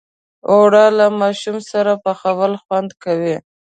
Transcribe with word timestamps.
اوړه 0.49 0.85
له 0.97 1.05
ماشوم 1.19 1.57
سره 1.71 1.91
پخول 2.03 2.53
خوند 2.63 2.89
کوي 3.03 3.35